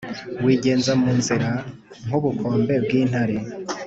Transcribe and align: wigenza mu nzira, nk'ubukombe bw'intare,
wigenza 0.43 0.91
mu 1.01 1.09
nzira, 1.17 1.49
nk'ubukombe 2.05 2.73
bw'intare, 2.83 3.35